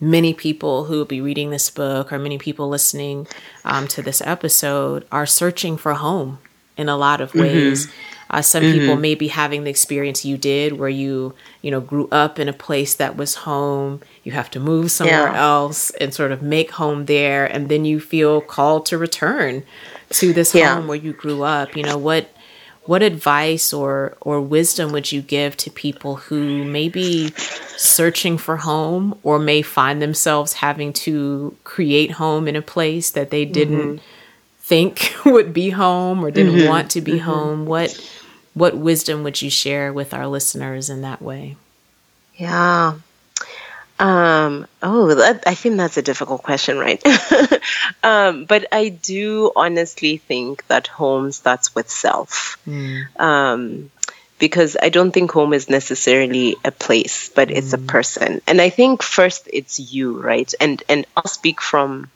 [0.01, 3.27] many people who will be reading this book or many people listening
[3.63, 6.39] um, to this episode are searching for home
[6.78, 7.41] in a lot of mm-hmm.
[7.41, 7.88] ways.
[7.88, 7.95] Mm-hmm.
[8.32, 8.80] Uh, some mm-hmm.
[8.80, 12.47] people may be having the experience you did where you, you know, grew up in
[12.47, 13.99] a place that was home.
[14.24, 15.41] You have to move somewhere yeah.
[15.41, 17.45] else and sort of make home there.
[17.45, 19.63] And then you feel called to return
[20.11, 20.76] to this yeah.
[20.76, 21.76] home where you grew up.
[21.76, 22.30] You know, what,
[22.84, 27.32] what advice or, or wisdom would you give to people who may be
[27.76, 33.30] searching for home or may find themselves having to create home in a place that
[33.30, 34.05] they didn't mm-hmm
[34.72, 36.74] think would be home or didn't mm-hmm.
[36.74, 37.32] want to be mm-hmm.
[37.32, 37.91] home what
[38.53, 41.57] what wisdom would you share with our listeners in that way
[42.38, 42.95] Yeah.
[43.99, 46.99] Um, oh, that, I think that's a difficult question, right?
[48.03, 52.57] um, but I do honestly think that home starts with self.
[52.65, 53.03] Mm.
[53.19, 53.91] Um,
[54.39, 57.57] because I don't think home is necessarily a place, but mm.
[57.57, 57.88] it's a mm.
[57.88, 58.41] person.
[58.47, 60.51] And I think first it's you, right?
[60.59, 62.09] And and I'll speak from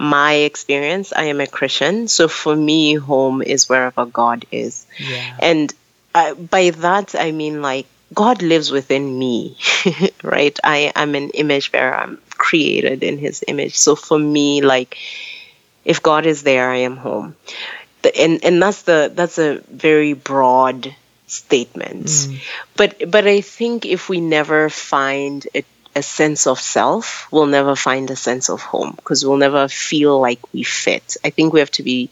[0.00, 1.12] my experience.
[1.14, 4.86] I am a Christian, so for me, home is wherever God is.
[4.98, 5.36] Yeah.
[5.38, 5.74] And
[6.14, 9.58] I, by that I mean like God lives within me,
[10.22, 10.58] right?
[10.64, 11.94] I am an image bearer.
[11.94, 13.76] I'm created in His image.
[13.76, 14.96] So for me, like,
[15.84, 17.36] if God is there, I am home.
[18.00, 20.94] The, and and that's the that's a very broad
[21.26, 22.06] statement.
[22.06, 22.38] Mm.
[22.74, 25.62] But but I think if we never find a,
[25.94, 30.20] a sense of self, we'll never find a sense of home because we'll never feel
[30.20, 31.16] like we fit.
[31.24, 32.10] I think we have to be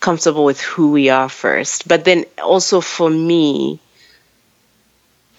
[0.00, 1.88] comfortable with who we are first.
[1.88, 3.80] But then also for me,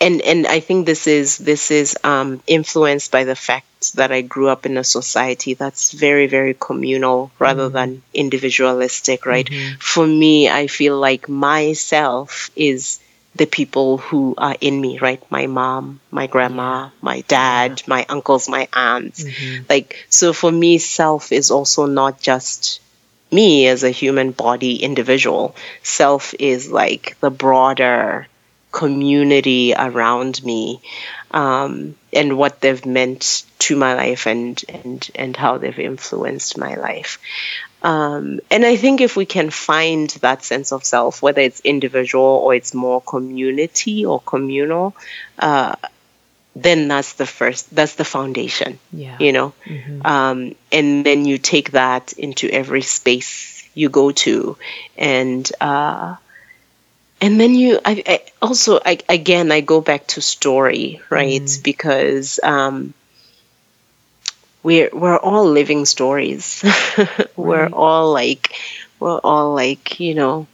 [0.01, 4.21] and and I think this is this is um, influenced by the fact that I
[4.21, 7.73] grew up in a society that's very very communal rather mm-hmm.
[7.73, 9.26] than individualistic.
[9.26, 9.45] Right.
[9.45, 9.80] Mm-hmm.
[9.80, 12.99] For me, I feel like myself is
[13.36, 14.99] the people who are in me.
[14.99, 15.21] Right.
[15.29, 17.86] My mom, my grandma, my dad, yeah.
[17.88, 19.23] my uncles, my aunts.
[19.23, 19.63] Mm-hmm.
[19.69, 22.81] Like so, for me, self is also not just
[23.31, 25.55] me as a human body individual.
[25.83, 28.27] Self is like the broader
[28.76, 30.82] community around me
[31.32, 36.76] um, and what they've meant to my life and and and how they've influenced my
[36.76, 37.17] life.
[37.82, 42.41] Um, and I think if we can find that sense of self, whether it's individual
[42.43, 44.95] or it's more community or communal,
[45.39, 45.76] uh,
[46.55, 48.80] then that's the first, that's the foundation.
[48.91, 49.17] Yeah.
[49.19, 50.05] You know, mm-hmm.
[50.05, 54.57] um, and then you take that into every space you go to,
[54.97, 56.15] and uh,
[57.21, 61.63] and then you I, I also I, again i go back to story right mm.
[61.63, 62.93] because um,
[64.63, 66.63] we're we're all living stories
[67.35, 68.53] we're all like
[68.99, 70.47] we're all like you know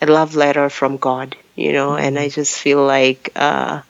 [0.00, 2.00] a love letter from god you know mm.
[2.00, 3.82] and i just feel like uh,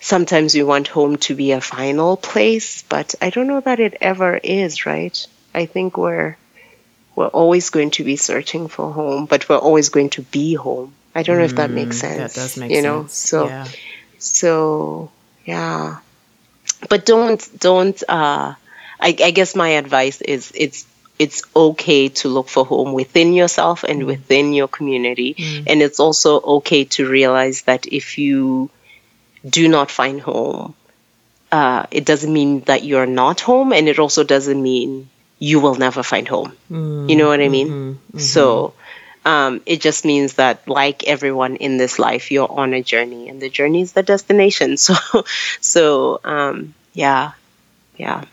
[0.00, 3.96] sometimes we want home to be a final place but i don't know that it
[4.00, 6.36] ever is right i think we're
[7.16, 10.94] we're always going to be searching for home, but we're always going to be home.
[11.14, 12.16] I don't know if that makes sense.
[12.16, 12.84] Mm, that does make you sense.
[12.84, 13.66] know, so yeah.
[14.18, 15.10] so
[15.44, 15.98] yeah.
[16.88, 18.54] But don't don't uh
[19.00, 20.86] I, I guess my advice is it's
[21.18, 24.06] it's okay to look for home within yourself and mm.
[24.06, 25.34] within your community.
[25.34, 25.64] Mm.
[25.66, 28.70] And it's also okay to realize that if you
[29.46, 30.74] do not find home,
[31.52, 35.74] uh, it doesn't mean that you're not home, and it also doesn't mean you will
[35.74, 36.52] never find home.
[36.70, 37.68] Mm, you know what I mean?
[37.68, 38.18] Mm-hmm, mm-hmm.
[38.18, 38.74] So
[39.24, 43.40] um, it just means that, like everyone in this life, you're on a journey, and
[43.40, 44.76] the journey is the destination.
[44.76, 44.94] So,
[45.60, 47.32] so um, yeah,
[47.96, 48.24] yeah.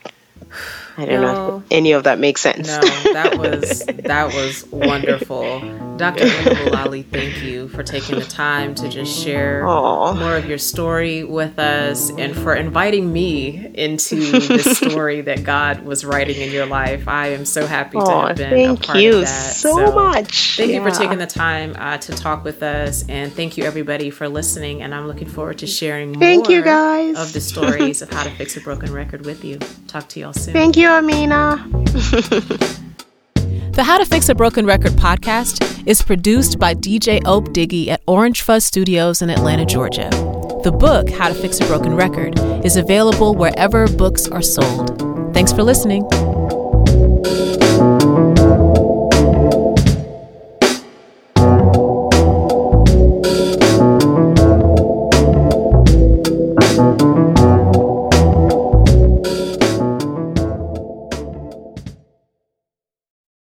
[0.98, 2.68] I don't no, know if any of that makes sense.
[2.68, 2.80] No,
[3.14, 5.60] that was that was wonderful.
[5.98, 6.26] Dr.
[6.26, 10.18] Mulali, thank you for taking the time to just share Aww.
[10.18, 15.84] more of your story with us and for inviting me into the story that God
[15.86, 17.08] was writing in your life.
[17.08, 19.56] I am so happy to Aww, have been thank a part you of that.
[19.56, 20.58] so, so much.
[20.58, 20.78] Thank yeah.
[20.78, 24.30] you for taking the time uh, to talk with us and thank you everybody for
[24.30, 27.18] listening and I'm looking forward to sharing more thank you guys.
[27.18, 29.58] of the stories of how to fix a broken record with you.
[29.88, 30.54] Talk to y'all soon.
[30.54, 31.68] Thank you, Amena.
[33.74, 38.42] the How to Fix a Broken Record podcast is produced by DJ Opdiggy at Orange
[38.42, 40.10] Fuzz Studios in Atlanta, Georgia.
[40.64, 45.34] The book, How to Fix a Broken Record, is available wherever books are sold.
[45.34, 46.08] Thanks for listening.